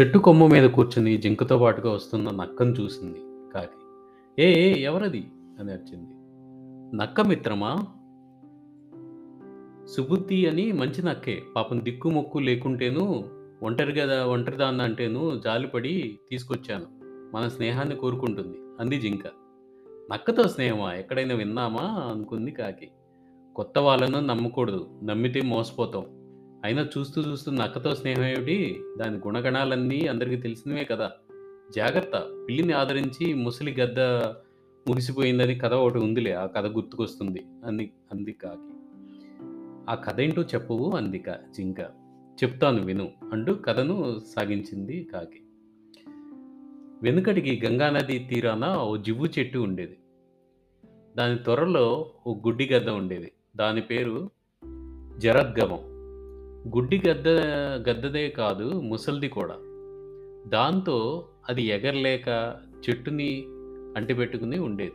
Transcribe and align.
చెట్టు 0.00 0.18
కొమ్మ 0.18 0.46
మీద 0.46 0.70
కూర్చుని 0.70 1.16
జింకతో 1.16 1.58
పాటుగా 1.58 1.92
వస్తున్న 1.92 2.30
నక్కను 2.30 2.70
చూసింది 2.70 3.18
కాకి. 3.54 3.84
ఏ 4.42 4.52
ఏ 4.52 4.82
ఎవరది? 4.82 5.26
అని 5.60 5.72
అరిచింది. 5.72 6.14
నక్క 6.96 7.20
మిత్రమా? 7.20 7.76
సుబుద్ధి 9.86 10.46
అని 10.46 10.72
మంచి 10.72 11.02
నక్కే. 11.02 11.42
పాపం 11.56 11.84
దిక్కు 11.84 12.10
మొక్కు 12.10 12.38
లేకుంటేను 12.38 13.24
ఒంటరి 13.62 13.92
గదా 13.92 14.26
ఒంటరిదాన్నంటేను 14.26 15.40
జాలిపడి 15.44 16.18
తీసుకొచ్చాను. 16.30 16.86
మన 17.36 17.48
స్నేహాన్ని 17.48 17.96
కోరుకుంటుంది 17.96 18.58
అంది 18.80 19.00
జింక. 19.00 19.26
నక్కతో 20.12 20.48
స్నేహమా? 20.48 20.94
ఎక్కడైనా 20.94 21.34
విన్నామా? 21.34 22.12
అనుకుంది 22.14 22.50
కాకి. 22.50 22.90
కొత్త 23.56 23.78
వాళ్ళను 23.78 24.20
నమ్మకూడదు. 24.20 25.00
నమ్మితే 25.04 25.40
మోసపోతాం. 25.40 26.23
అయినా 26.64 26.82
చూస్తూ 26.82 27.22
చూస్తూ 27.22 27.52
నక్కతో 27.52 27.94
స్నేహం 27.94 28.24
ఏమిటి? 28.24 28.84
దాని 28.96 29.16
గుణగణాలన్నీ 29.16 30.06
అందరికీ 30.06 30.36
తెలిసినవే 30.36 30.84
కదా! 30.84 31.10
జాగ్రత్త 31.76 32.16
పిల్లిని 32.48 32.72
ఆదరించి 32.72 33.34
ముసలి 33.34 33.72
గద్ద 33.80 34.00
ముగిసిపోయిందని 34.88 35.58
కథ 35.58 35.72
ఒకటి 35.72 35.98
ఉందిలే. 35.98 36.32
ఆ 36.32 36.46
కథ 36.46 36.66
గుర్తుకొస్తుంది 36.66 37.44
అంది 37.64 37.92
అంది 38.12 38.32
కాకి. 38.32 38.74
ఆ 39.88 39.94
కథ 39.94 40.20
ఏంటో 40.20 40.42
చెప్పవు 40.42 40.96
అంది 40.96 41.18
కా 41.18 41.38
జింక. 41.56 41.80
చెప్తాను 42.42 42.80
విను 42.82 43.12
అంటూ 43.32 43.54
కథను 43.54 44.20
సాగించింది 44.34 45.04
కాకి. 45.04 45.40
వెనుకటికి 47.02 47.66
గంగానది 47.66 48.18
తీరాన 48.18 48.76
ఓ 48.76 48.96
జివ్వు 48.96 49.26
చెట్టు 49.26 49.58
ఉండేది. 49.58 49.98
దాని 51.16 51.38
త్వరలో 51.38 52.12
ఓ 52.26 52.34
గుడ్డి 52.34 52.66
గద్ద 52.66 52.88
ఉండేది. 52.88 53.32
దాని 53.56 53.80
పేరు 53.80 54.30
జరద్గమం 55.18 55.93
గుడ్డి 56.68 57.02
గద్ద 57.08 57.28
గద్దదే 57.90 58.28
కాదు 58.28 58.80
ముసల్ది 58.80 59.28
కూడా. 59.28 59.54
దాంతో 60.50 61.28
అది 61.48 61.62
ఎగరలేక 61.62 62.56
చెట్టుని 62.88 63.44
అంటిపెట్టుకుని 63.96 64.58
ఉండేది. 64.58 64.92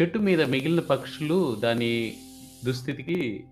చెట్టు 0.00 0.18
మీద 0.18 0.42
మిగిలిన 0.42 0.80
పక్షులు 0.80 1.54
దాని 1.54 2.16
దుస్థితికి 2.64 3.44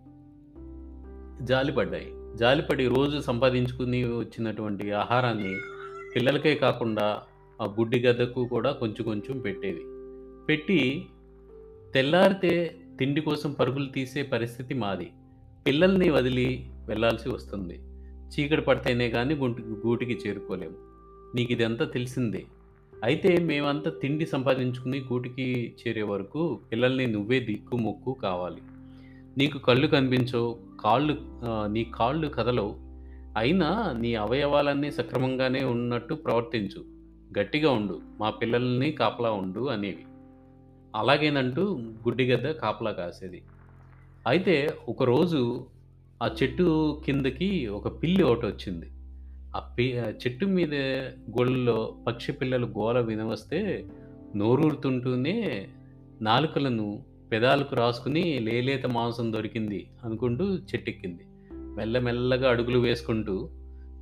జాలిపడ్డాయి. 1.43 2.13
జాలిపడి 2.37 2.89
రోజు 2.89 3.21
సంపాదించుకుని 3.21 4.05
వచ్చినటువంటి 4.05 4.93
ఆహారాన్ని 4.93 5.57
పిల్లలకే 6.15 6.55
కాకుండా 6.55 7.23
ఆ 7.63 7.65
గుడ్డి 7.65 8.01
గద్దకు 8.01 8.45
కూడా 8.45 8.73
కొంచెం 8.73 9.05
కొంచెం 9.05 9.39
పెట్టేవి. 9.39 9.83
పెట్టి 10.47 11.07
తెల్లారితే 11.95 12.77
తిండి 12.99 13.21
కోసం 13.21 13.53
పరుగులు 13.53 13.87
తీసే 13.87 14.23
పరిస్థితి 14.23 14.75
మాది. 14.75 15.13
పిల్లల్ని 15.67 16.11
వదిలి 16.11 16.72
వెళ్ళాల్సి 16.89 17.29
వస్తుంది. 17.29 17.81
చీకటి 18.33 18.61
పడితేనే 18.61 19.11
కానీ 19.11 19.35
గుంటి 19.35 19.63
గూటికి 19.63 20.19
చేరుకోలేము. 20.27 21.39
ఇదంతా 21.39 21.85
తెలిసిందే. 21.85 22.45
అయితే 23.05 23.39
మేమంతా 23.39 23.91
తిండి 23.91 24.27
సంపాదించుకుని 24.27 25.01
గూటికి 25.01 25.75
చేరే 25.81 26.03
వరకు 26.03 26.61
పిల్లల్ని 26.73 27.07
నువ్వే 27.07 27.41
దిక్కు 27.41 27.77
మొక్కు 27.77 28.13
కావాలి. 28.13 28.63
నీకు 29.39 29.59
కళ్ళు 29.59 29.87
కనిపించవు. 29.87 30.59
కాళ్ళు 30.81 31.17
నీ 31.67 31.85
కాళ్ళు 31.85 32.29
కదలవు. 32.29 32.75
అయినా 33.37 33.95
నీ 34.01 34.15
అవయవాలన్నీ 34.15 34.91
సక్రమంగానే 34.91 35.65
ఉన్నట్టు 35.65 36.15
ప్రవర్తించు. 36.15 36.85
గట్టిగా 37.39 37.71
ఉండు. 37.71 38.01
మా 38.21 38.31
పిల్లల్ని 38.31 38.93
కాపలా 38.93 39.31
ఉండు 39.31 39.69
అనేవి. 39.69 40.05
అలాగేనంటూ 40.97 41.63
గుడ్డిగద్ద 41.81 42.51
కాపలా 42.51 42.91
కాసేది. 42.91 43.43
అయితే 44.27 44.79
ఒకరోజు 44.89 45.67
ఆ 46.23 46.31
చెట్టు 46.43 46.67
కిందకి 47.07 47.67
ఒక 47.67 48.03
పిల్లి 48.03 48.23
ఒకటి 48.23 48.47
వచ్చింది 48.47 48.87
ఆ 49.57 49.75
పి 49.79 49.85
చెట్టు 49.93 50.47
మీద 50.47 50.75
గోళ్ళలో 51.31 51.97
పక్షి 52.07 52.33
పిల్లలు 52.33 52.67
గోల 52.67 53.01
వినవస్తే 53.01 53.85
నోరూరుతుంటూనే 54.37 55.69
నాలుకలను 56.23 57.05
పెదాలకు 57.33 57.75
రాసుకుని 57.75 58.39
లేలేత 58.39 58.87
మాంసం 58.87 59.33
దొరికింది 59.33 59.91
అనుకుంటూ 60.05 60.55
చెట్టెక్కింది. 60.55 61.25
మెల్లమెల్లగా 61.57 62.51
అడుగులు 62.51 62.79
వేసుకుంటూ 62.79 63.51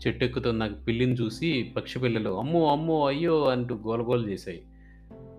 చెట్టెక్కుతున్న 0.06 0.66
పిల్లిని 0.66 1.12
చూసి 1.12 1.72
పక్షి 1.76 1.98
పిల్లలు 1.98 2.30
అమ్మో! 2.30 2.72
అమ్మో! 2.72 3.06
అయ్యో! 3.06 3.44
అంటూ 3.44 3.75
గోలగోలు 3.75 4.28
చేశాయి. 4.28 4.62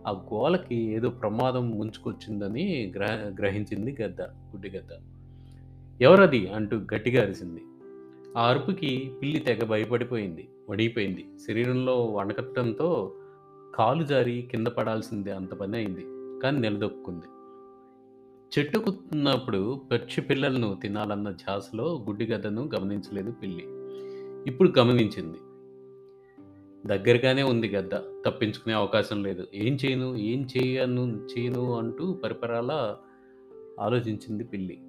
ఆ 0.08 0.12
గోలకి 0.12 0.76
ఏదో 0.76 1.10
ప్రమాదం 1.10 1.70
ముంచుకొచ్చిందని 1.70 2.94
గ్రహ 2.96 3.16
గ్రహించింది 3.40 4.02
గద్ద. 4.02 4.22
గుడ్డి 4.22 4.70
గద్ద. 4.70 4.90
ఎవరది? 6.02 6.54
అంటూ 6.54 6.78
గట్టిగా 6.78 7.24
అరిసింది. 7.24 7.62
ఆ 8.38 8.50
అరుపుకి 8.50 9.12
పిల్లి 9.22 9.40
తెగ 9.40 9.64
భయపడిపోయింది. 9.64 10.50
వణికిపోయింది. 10.70 11.26
శరీరంలో 11.48 12.06
వణకటంతో 12.06 13.16
కాలు 13.76 14.04
జారి 14.04 14.50
కింద 14.52 14.68
పడాల్సిందే 14.68 15.32
అంత 15.32 15.54
పని 15.54 15.78
అయింది. 15.78 16.06
కానీ 16.44 16.60
నిలదొక్కుకుంది. 16.60 17.26
చెట్టెక్కుతున్నప్పుడు 18.60 19.82
పక్షి 19.92 20.22
పిల్లలను 20.22 20.80
తినాలన్న 20.82 21.32
ధ్యాసలో 21.32 22.06
గుడ్డి 22.08 22.26
గద్దను 22.26 22.70
గమనించలేదు 22.76 23.32
పిల్లి. 23.32 23.64
ఇప్పుడు 24.48 24.74
గమనించింది. 24.80 25.38
దగ్గరగానే 26.88 27.44
ఉంది 27.44 27.70
గద్ద. 27.70 27.96
తప్పించుకునే 28.26 28.74
అవకాశం 28.76 29.24
లేదు. 29.24 29.48
ఏం 29.54 29.78
చేయను? 29.86 30.16
ఏం 30.16 30.48
చేయను 30.58 31.28
చేయను 31.28 31.78
అంటూ 31.78 32.14
పరిపరాల 32.14 32.96
ఆలోచించింది 33.80 34.44
పిల్లి. 34.44 34.82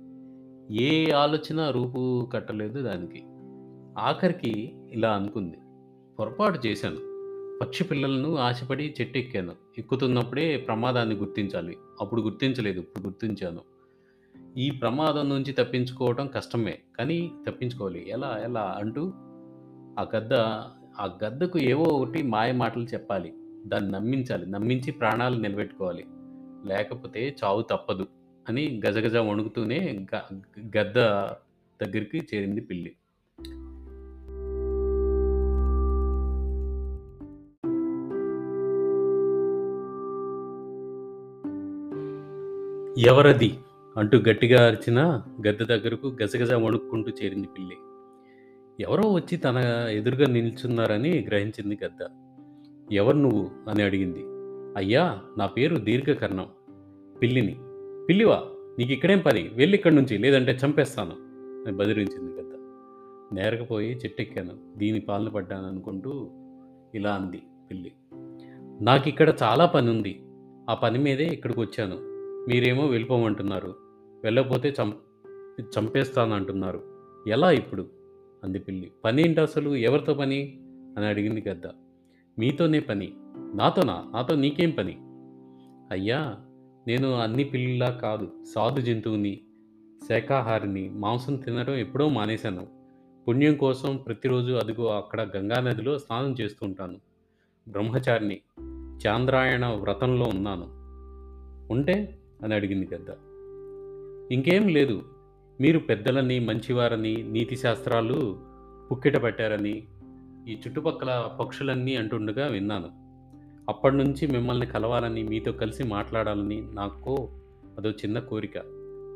ఏ 0.71 1.11
ఆలోచన 1.11 1.71
రూపు 1.71 2.29
కట్టలేదు 2.33 2.83
దానికి. 2.83 3.25
ఆఖరికి 3.99 4.75
ఇలా 4.91 5.13
అనుకుంది. 5.13 5.59
పొరపాటు 6.19 6.67
చేశాను. 6.67 7.13
పక్షి 7.63 7.85
పిల్లలను 7.85 8.37
ఆశపడి 8.37 8.95
చెట్టెక్కాను. 9.01 9.53
ఎక్కుతున్నప్పుడే 9.79 10.57
ప్రమాదాన్ని 10.57 11.15
గుర్తించాలి. 11.15 11.77
అప్పుడు 12.01 12.23
గుర్తించలేదు. 12.23 12.81
ఇప్పుడు 12.81 13.05
గుర్తించాను. 13.05 13.61
ఈ 14.57 14.71
ప్రమాదం 14.71 15.29
నుంచి 15.29 15.53
తప్పించుకోవటం 15.53 16.27
కష్టమే. 16.27 16.79
కానీ 16.99 17.31
తప్పించుకోవాలి. 17.49 18.09
ఎలా? 18.09 18.41
ఎలా? 18.45 18.77
అంటూ 18.79 19.13
ఆ 19.99 20.07
గద్ద 20.17 20.35
ఆ 21.01 21.19
గద్దకు 21.25 21.59
ఏవో 21.59 21.85
ఒకటి 21.85 22.23
మాయ 22.23 22.53
మాటలు 22.53 22.85
చెప్పాలి. 22.85 23.35
దాన్ని 23.67 23.91
నమ్మించాలి. 23.91 24.51
నమ్మించి 24.51 24.93
ప్రాణాలు 24.93 25.37
నిలబెట్టుకోవాలి. 25.37 26.05
లేకపోతే 26.67 27.37
చావు 27.45 27.63
తప్పదు 27.63 28.07
అని 28.49 28.81
గజగజ 28.87 29.17
వణుకుతూనే 29.17 30.07
గ 30.15 30.19
గద్ద 30.79 30.95
దగ్గరికి 31.85 32.29
చేరింది 32.35 32.61
పిల్లి. 32.61 32.97
ఎవరది? 42.99 43.59
అంటూ 43.97 44.19
గట్టిగా 44.19 44.67
అరిచిన 44.67 45.23
గద్ద 45.49 45.63
దగ్గరకు 45.63 46.17
గజగజ 46.23 46.53
వణుక్కుంటూ 46.53 47.11
చేరింది 47.11 47.49
పిల్లి. 47.59 47.77
ఎవరో 48.81 49.13
వచ్చి 49.13 49.37
తన 49.37 49.87
ఎదురుగా 49.91 50.27
నిల్చున్నారని 50.27 51.25
గ్రహించింది 51.29 51.79
గద్ద. 51.85 51.99
ఎవరు 52.93 53.17
నువ్వు? 53.17 53.51
అని 53.71 53.83
అడిగింది. 53.83 54.23
అయ్యా! 54.77 55.21
నా 55.39 55.47
పేరు 55.47 55.77
దీర్ఘకర్ణం. 55.77 56.47
పిల్లిని. 57.23 57.57
పిల్లివా? 58.13 58.43
నీకిక్కడేం 58.79 59.19
పని? 59.19 59.51
వెళ్ళి 59.55 59.77
ఇక్కడి 59.77 59.95
నుంచి 59.95 60.19
లేదంటే 60.19 60.59
చంపేస్తాను 60.67 61.11
అని 61.67 61.77
బదిరించింది 61.77 62.41
గద్ద. 62.41 62.51
నేరకపోయి 63.33 63.97
చెట్టెక్కాను. 63.97 64.79
దీని 64.79 65.01
పాలన 65.01 65.29
పడ్డాను 65.29 65.67
అనుకుంటూ 65.67 66.31
ఇలా 66.95 67.15
అంది 67.15 67.43
పిల్లి. 67.71 67.93
నాకు 68.81 69.09
ఇక్కడ 69.09 69.35
చాలా 69.43 69.67
పని 69.67 69.91
ఉంది 69.91 70.23
ఆ 70.71 70.75
పని 70.75 70.99
మీదే 70.99 71.27
ఇక్కడికి 71.27 71.61
వచ్చాను 71.61 71.97
మీరేమో 72.49 72.87
వెళ్ళిపోమంటున్నారు. 72.87 73.75
వెళ్ళకపోతే 74.25 74.75
చం 74.83 74.95
చంపేస్తానంటున్నారు. 75.61 76.83
ఎలా 77.29 77.51
ఇప్పుడు? 77.51 77.87
అంది 78.45 78.59
పిల్లి. 78.59 78.93
పని 79.05 79.23
ఏంటలు 79.23 79.75
ఎవరితో 79.75 80.15
పని? 80.15 80.61
అని 80.97 81.07
అడిగింది 81.07 81.45
గద్ద. 81.49 81.67
మీతోనే 82.39 82.81
పని. 82.81 83.13
నాతోనా? 83.55 84.05
నాతో 84.11 84.37
నీకేం 84.37 84.71
పని? 84.71 84.99
అయ్యా! 85.91 86.37
నేను 86.87 87.15
అన్ని 87.15 87.45
పిల్లిలా 87.45 87.91
కాదు. 87.91 88.29
సాధు 88.55 88.81
జంతువుని. 88.81 89.41
శాఖాహారిని 90.09 90.89
మాంసం 90.89 91.37
తినడం 91.37 91.75
ఎప్పుడో 91.75 92.09
మానేశాను. 92.09 92.67
పుణ్యం 93.29 93.55
కోసం 93.55 93.97
ప్రతిరోజు 93.97 94.53
అదిగో 94.53 94.87
అక్కడ 94.87 95.31
గంగానదిలో 95.37 95.99
స్నానం 95.99 96.35
చేస్తుంటాను. 96.41 96.97
బ్రహ్మచారిని. 97.69 98.41
చాంద్రాయణ 99.07 99.67
వ్రతంలో 99.67 100.27
ఉన్నాను. 100.27 100.67
ఉంటే? 101.73 102.19
అని 102.45 102.55
అడిగింది 102.55 102.89
గద్ద. 102.95 103.07
ఇంకేం 104.33 104.69
లేదు. 104.69 105.03
మీరు 105.61 105.79
పెద్దలని, 105.79 106.41
మంచివారని, 106.41 107.17
నీతి 107.17 107.57
శాస్త్రాలు 107.57 108.41
పుక్కిట 108.93 109.17
పట్టారని 109.17 109.87
ఈ 110.49 110.59
చుట్టుపక్కల 110.67 111.31
పక్షులన్నీ 111.41 111.97
అంటుండగా 111.97 112.47
విన్నాను. 112.47 113.02
అప్పటినుంచి 113.69 114.27
మిమ్మల్ని 114.27 114.67
కలవాలని, 114.67 115.23
మీతో 115.23 115.53
కలిసి 115.53 115.85
మాట్లాడాలని 115.85 116.69
నాకో 116.73 117.31
అదో 117.79 117.91
చిన్న 117.91 118.19
కోరిక. 118.19 118.59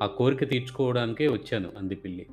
ఆ 0.03 0.07
కోరిక 0.07 0.51
తీర్చుకోవడానికే 0.51 1.29
వచ్చాను 1.29 1.71
అంది 1.79 1.95
పిల్లి. 1.95 2.27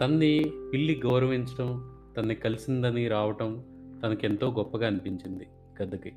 తన్ని 0.00 0.52
పిల్లి 0.72 1.02
గౌరవించటం, 1.06 1.92
తన్ని 2.16 2.34
కలిసిందని 2.34 3.08
రావటం 3.08 3.62
తనకెంతో 4.02 4.50
గొప్పగా 4.50 4.86
అనిపించింది 4.86 5.46
గద్దకి. 5.82 6.12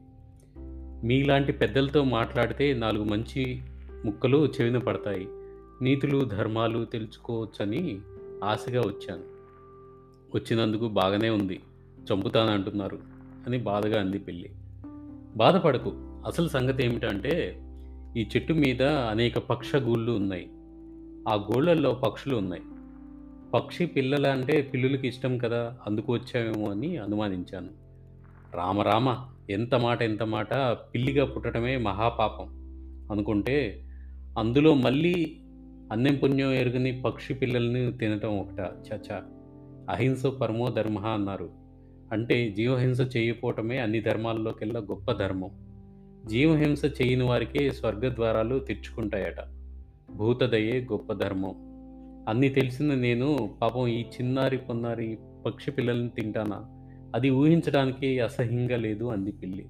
మీలాంటి 1.03 1.51
పెద్దలతో 1.51 2.03
మాట్లాడితే 2.03 2.73
నాలుగు 2.73 3.03
మంచి 3.03 3.61
ముక్కలు 4.05 4.45
చెవిన 4.45 4.77
పడతాయి. 4.77 5.27
నీతులు, 5.81 6.25
ధర్మాలు 6.25 6.85
తెలుసుకోవచ్చని 6.85 7.99
ఆశగా 8.43 8.81
వచ్చాను. 8.81 9.23
వచ్చినందుకు 10.35 10.87
బాగానే 10.87 11.29
ఉంది. 11.29 11.59
చంపుతానంటున్నారు 12.13 12.99
అని 13.47 13.57
బాధగా 13.57 13.99
అంది 14.01 14.19
పెళ్ళి 14.19 14.49
బాధపడకు. 15.35 15.91
అసలు 16.25 16.47
సంగతి 16.47 16.83
ఏమిటంటే 16.83 17.33
ఈ 18.15 18.29
చెట్టు 18.35 18.53
మీద 18.53 18.83
అనేక 18.83 19.37
పక్ష 19.39 19.75
గూళ్ళు 19.75 20.11
ఉన్నాయి. 20.11 20.45
ఆ 21.27 21.35
గూళ్ళల్లో 21.35 21.93
పక్షులు 21.93 22.35
ఉన్నాయి. 22.35 22.63
పక్షి 23.53 23.85
పిల్లలంటే 23.85 24.61
పిల్లులకి 24.61 25.07
ఇష్టం 25.07 25.37
కదా! 25.37 25.77
అందుకు 25.87 26.13
వచ్చామేమో 26.13 26.71
అని 26.71 26.97
అనుమానించాను. 26.97 27.71
రామ 28.55 28.81
రామ! 28.81 29.07
ఎంత 29.49 29.75
మాట 29.75 30.01
ఎంత 30.01 30.23
మాట 30.23 30.51
పిల్లిగా 30.93 31.25
పుట్టటమే 31.25 31.77
మహాపాపం 31.77 32.47
అనుకుంటే 33.11 33.57
అందులో 34.37 34.73
మళ్ళీ 34.75 35.15
అన్నం 35.91 36.15
పుణ్యం 36.15 36.51
ఎరుగని 36.51 37.01
పక్షి 37.01 37.33
పిల్లల్ని 37.33 37.91
తినటం 37.91 38.39
ఒకట 38.39 38.59
ఛ! 38.87 39.21
అహింస 39.89 40.25
పరమో 40.41 40.69
ధర్మ 40.69 40.99
అన్నారు. 41.07 41.47
అంటే 42.11 42.51
జీవహింస 42.51 43.17
చేయకపోవటమే 43.17 43.77
అన్ని 43.77 44.01
ధర్మాల్లోకెల్లా 44.01 44.79
గొప్ప 44.79 45.11
ధర్మం. 45.11 45.51
జీవహింస 46.25 46.85
చేయని 46.85 47.23
వారికే 47.23 47.71
స్వర్గద్వారాలు 47.71 48.59
తెచ్చుకుంటాయట 48.59 49.35
భూతదయే 50.11 50.87
గొప్ప 50.91 51.13
ధర్మం. 51.13 51.55
అన్ని 52.29 52.49
తెలిసిన 52.49 52.95
నేను 52.95 53.57
పాపం 53.61 53.87
ఈ 53.87 54.01
చిన్నారి 54.01 54.57
పొన్నారి 54.57 55.17
పక్షి 55.45 55.71
పిల్లల్ని 55.71 56.09
తింటానా? 56.09 56.59
అది 57.15 57.29
ఊహించడానికి 57.29 58.19
అసహ్యంగా 58.19 58.77
లేదు 58.77 59.05
అంది 59.05 59.31
పిల్లి. 59.31 59.65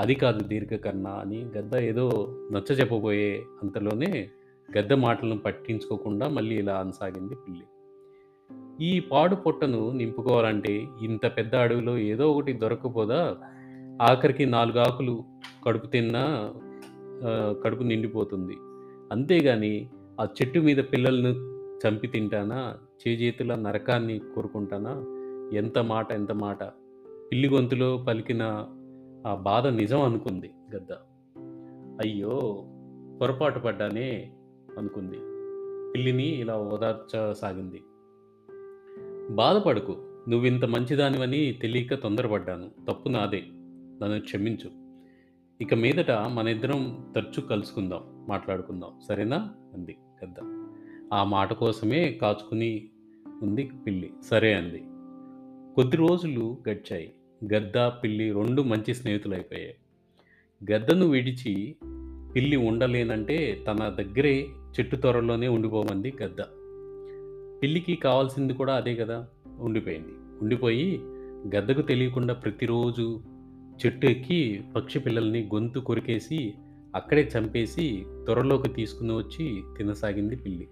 అది 0.00 0.14
కాదు 0.14 0.44
దీర్ఘకర్ణ 0.44 1.08
అని 1.08 1.44
గద్ద 1.58 1.76
ఏదో 1.76 2.34
నచ్చజెప్పబోయే 2.52 3.42
అంతలోనే 3.62 4.28
గద్ద 4.78 4.92
మాటలను 4.92 5.38
పట్టించుకోకుండా 5.38 6.28
మళ్ళీ 6.28 6.54
ఇలా 6.54 6.74
అనసాగింది 6.74 7.34
పిల్లి. 7.34 7.64
ఈ 8.78 9.00
పాడు 9.10 9.34
పొట్టను 9.36 9.92
నింపుకోవాలంటే 9.92 10.72
ఇంత 11.02 11.26
పెద్ద 11.36 11.54
అడవిలో 11.56 11.98
ఏదో 11.98 12.32
ఒకటి 12.32 12.52
దొరకపోదా 12.52 13.20
ఆఖరికి 14.00 14.46
నాలుగాకులు 14.46 15.14
కడుపు 15.64 15.86
తిన్నా 15.86 16.24
కడుపు 17.64 17.82
నిండిపోతుంది. 17.82 18.56
అంతేగాని 19.12 19.72
ఆ 20.20 20.24
చెట్టు 20.36 20.58
మీద 20.58 20.78
పిల్లలను 20.92 21.32
చంపి 21.82 22.06
తింటానా? 22.06 22.60
చేజేతులా 23.02 23.56
నరకాన్ని 23.56 24.18
కోరుకుంటానా? 24.34 24.92
ఎంత 25.52 25.78
మాట 25.90 26.12
ఎంత 26.12 26.32
మాట! 26.36 26.60
పిల్లి 27.32 27.48
గొంతులో 27.48 27.98
పలికిన 27.98 28.42
ఆ 29.26 29.34
బాధ 29.42 29.66
నిజం 29.74 30.02
అనుకుంది 30.02 30.50
గద్ద. 30.74 30.90
అయ్యో! 32.00 32.36
పొరపాటు 33.20 33.58
పడ్డానే 33.58 34.08
అనుకుంది. 34.78 35.20
పిల్లిని 35.92 36.28
ఇలా 36.42 36.56
ఓదార్చసాగింది. 36.68 37.80
బాధపడకు. 39.30 39.96
నువ్వింత 40.28 40.64
మంచిదానివని 40.64 41.52
తెలియక 41.52 41.94
తొందరపడ్డాను. 41.94 42.70
తప్పు 42.88 43.08
నాదే. 43.08 43.42
నన్ను 44.02 44.20
క్షమించు. 44.20 44.70
ఇక 45.60 45.74
మీదట 45.74 46.10
మన 46.10 46.48
ఇద్దరం 46.48 47.12
తరచు 47.14 47.40
కలుసుకుందాం. 47.40 48.26
మాట్లాడుకుందాం. 48.28 48.90
సరేనా? 49.08 49.54
అంది 49.74 49.96
గద్ద. 50.24 50.34
ఆ 51.12 51.24
మాట 51.24 51.52
కోసమే 51.52 52.12
కాచుకుని 52.12 52.88
ఉంది 53.42 53.70
పిల్లి. 53.86 54.10
సరే 54.24 54.54
అంది. 54.54 54.84
కొద్ది 55.74 55.96
రోజులు 55.96 56.58
గడిచాయి. 56.68 57.12
గద్ద, 57.54 57.78
పిల్లి 57.78 58.32
రెండు 58.32 58.62
మంచి 58.62 58.94
స్నేహితులైపోయాయి. 58.94 59.74
గద్దను 60.72 61.06
విడిచి 61.06 61.76
పిల్లి 62.34 62.56
ఉండలేనంటే 62.56 63.64
తన 63.66 63.88
దగ్గరే 63.88 64.46
చెట్టు 64.48 64.96
త్వరలోనే 64.96 65.48
ఉండిపోమంది 65.48 66.14
గద్ద. 66.22 66.36
పిల్లికి 67.62 67.96
కావాల్సింది 67.96 68.54
కూడా 68.54 68.74
అదే 68.74 68.96
కదా 68.96 69.26
ఉండిపోయింది. 69.58 70.40
ఉండిపోయి 70.42 71.00
గద్దకు 71.56 71.82
తెలియకుండా 71.82 72.34
ప్రతిరోజు 72.34 73.20
చెట్టు 73.86 74.06
ఎక్కి 74.06 74.62
పక్షి 74.76 74.98
పిల్లల్ని 74.98 75.50
గొంతు 75.54 75.78
కొరికేసి 75.78 76.54
అక్కడే 76.96 77.30
చంపేసి 77.38 78.06
త్వరలోకి 78.24 78.68
తీసుకుని 78.68 79.12
వచ్చి 79.12 79.62
తినసాగింది 79.78 80.36
పిల్లి. 80.36 80.68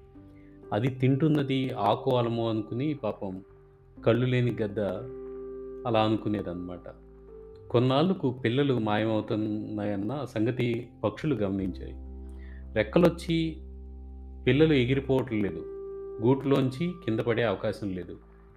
అది 0.72 0.88
తింటున్నది 0.88 1.70
ఆకు 1.70 2.16
అలమో 2.16 2.50
అనుకుని 2.50 2.94
పాపం 2.94 3.42
కళ్ళు 4.04 4.26
లేని 4.26 4.56
గద్ద 4.62 4.80
అలా 5.88 6.00
అనుకునేదన్నమాట. 6.00 6.88
కొన్నాళ్ళకు 7.70 8.30
పిల్లలు 8.30 8.78
మాయమవుతున్నాయన్న 8.78 10.24
సంగతి 10.24 10.88
పక్షులు 11.04 11.34
గమనించాయి. 11.34 11.94
రెక్కలొచ్చి 12.74 13.56
పిల్లలు 14.46 14.72
ఎగిరిపోవట్లేదు 14.72 15.75
గూట్లోంచి 16.22 16.92
కింద 17.04 17.20
పడే 17.20 17.42
అవకాశం 17.42 17.88
లేదు. 17.88 18.16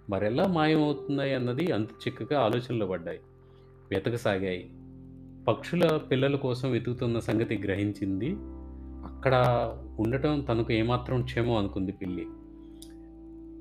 మరెలా 0.09 0.47
మాయమవుతుందాయి 0.47 1.35
అన్నది 1.35 1.71
అంత 1.71 1.87
చిక్కగా 2.07 2.39
ఆలోచనలో 2.39 2.87
పడ్డాయి. 2.87 3.19
వెతకసాగాయి. 3.91 4.69
పక్షుల 5.47 5.97
పిల్లల 5.97 6.35
కోసం 6.35 6.71
వెతుకుతున్న 6.71 7.19
సంగతి 7.19 7.57
గ్రహించింది. 7.57 8.35
అక్కడ 9.05 9.43
ఉండటం 9.99 10.41
తనకు 10.41 10.73
ఏమాత్రం 10.73 11.21
క్షేమం 11.21 11.55
అనుకుంది 11.55 11.91
పిల్లి. 11.91 12.27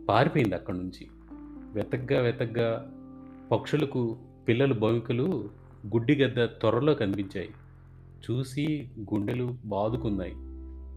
పారిపోయింది 0.08 0.54
అక్కడి 0.54 0.78
నుంచి 0.78 1.06
వెతగ్గా 1.74 2.20
వెతగ్గా 2.20 2.92
పక్షులకు 3.52 4.16
పిల్లలు 4.48 4.74
బొంకులు 4.74 5.50
గుడ్డిగద్ద 5.86 6.44
త్వరలో 6.44 6.94
కనిపించాయి. 6.94 7.48
చూసి 8.30 8.88
గుండెలు 9.00 9.54
బాదుకున్నాయి. 9.64 10.32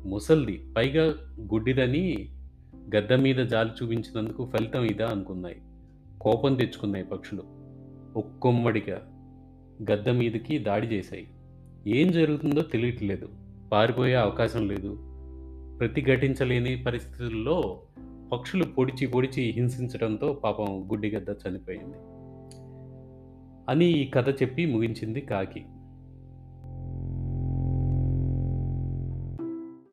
ముసల్ది. 0.09 0.65
పైగా 0.77 1.05
గుడ్డిదని 1.41 2.29
గద్ద 2.95 3.13
మీద 3.13 3.35
జాలి 3.35 3.69
చూపించినందుకు 3.69 4.45
ఫలితం 4.45 4.83
ఇదా 4.83 5.07
అనుకున్నాయి. 5.07 5.61
కోపం 6.21 6.55
తెచ్చుకున్నాయి 6.55 7.05
పక్షులు. 7.05 7.43
ఒక్కొమ్మడిగా 8.15 9.01
గద్ద 9.91 10.09
మీదకి 10.09 10.59
దాడి 10.59 10.87
చేశాయి. 10.87 11.27
ఏం 11.87 12.11
జరుగుతుందో 12.11 12.61
తెలియట్లేదు. 12.61 13.29
పారిపోయే 13.71 14.13
అవకాశం 14.13 14.67
లేదు. 14.67 14.97
ప్రతిఘటించలేని 15.79 16.83
పరిస్థితుల్లో 16.83 17.81
పక్షులు 18.31 18.63
పొడిచి 18.63 19.07
పొడిచి 19.07 19.51
హింసించడంతో 19.51 20.33
పాపం 20.33 20.87
గుడ్డిగద్ద 20.91 21.29
చనిపోయింది. 21.29 21.97
అని 23.69 23.85
ఈ 23.85 24.09
కథ 24.09 24.41
చెప్పి 24.41 24.65
ముగించింది 24.65 25.21
కాకి. 25.21 25.65